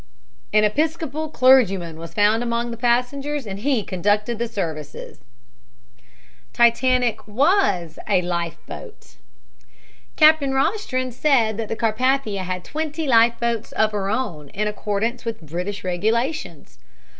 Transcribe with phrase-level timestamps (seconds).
[0.51, 5.19] An Episcopal clergyman was found among the passengers and he conducted the services."
[6.53, 9.17] TITANIC WAS A "LIFE BOAT."
[10.15, 15.37] Captain Rostron said that the Carpathia had twenty lifeboats of her own, in accordance with
[15.39, 16.79] the British regulations.